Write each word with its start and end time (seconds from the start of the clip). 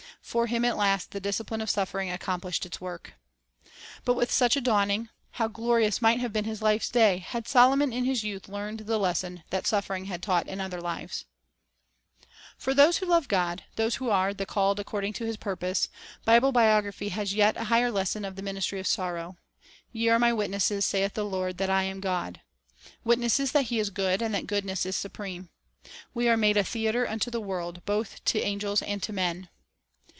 For 0.23 0.47
him 0.47 0.63
at 0.63 0.77
last 0.77 1.11
the 1.11 1.19
discipline 1.19 1.59
of 1.59 1.69
suffering 1.69 2.09
accomplished 2.09 2.65
its 2.65 2.79
work. 2.79 3.15
But 4.05 4.13
with 4.13 4.31
such 4.31 4.55
a 4.55 4.61
dawning, 4.61 5.09
how 5.31 5.49
glorious 5.49 6.01
might 6.01 6.21
have 6.21 6.31
been 6.31 6.45
his 6.45 6.61
life's 6.61 6.89
day, 6.89 7.17
had 7.17 7.49
Solomon 7.49 7.91
in 7.91 8.05
his 8.05 8.23
youth 8.23 8.47
learned 8.47 8.81
the 8.81 8.97
lesson 8.99 9.43
that 9.49 9.67
suffering 9.67 10.05
had 10.05 10.21
tauo 10.21 10.45
ht 10.45 10.47
in 10.47 10.61
other 10.61 10.79
lives! 10.79 11.25
God's 12.59 12.65
Witnesses 12.65 12.77
Accusation 12.77 12.77
iron 12.77 12.77
i 12.77 12.77
Satan 12.77 12.77
For 12.77 12.77
those 12.77 12.97
who 12.97 13.11
love 13.11 13.27
God, 13.59 13.63
those 13.75 13.95
who 13.95 14.09
are 14.09 14.33
"the 14.33 14.45
called 14.45 14.79
according 14.79 15.13
to 15.13 15.25
his 15.25 15.35
purpose,"' 15.37 15.89
Bible 16.23 16.51
biography 16.53 17.09
has 17.09 17.33
a 17.33 17.35
yet 17.35 17.57
higher 17.57 17.91
lesson 17.91 18.23
of 18.23 18.37
the 18.37 18.41
ministry 18.43 18.79
of 18.79 18.87
sorrow. 18.87 19.35
"Ye 19.91 20.07
are 20.07 20.19
My 20.19 20.31
witnesses, 20.31 20.85
saith 20.85 21.13
the 21.13 21.25
Lord, 21.25 21.57
that 21.57 21.71
I 21.71 21.83
am 21.83 21.99
God,"*— 21.99 22.39
witnesses 23.03 23.51
that 23.51 23.63
He 23.63 23.79
is 23.79 23.89
good, 23.89 24.21
and 24.21 24.33
that 24.33 24.47
goodness 24.47 24.85
is 24.85 24.95
supreme." 24.95 25.49
We 26.13 26.29
are 26.29 26.37
made 26.37 26.55
a 26.55 26.63
theater 26.63 27.05
unto 27.05 27.29
the 27.29 27.41
world, 27.41 27.83
both 27.85 28.19
3 28.19 28.19
to 28.25 28.39
angels 28.41 28.81
and 28.81 29.03
to 29.03 29.11
men." 29.11 29.49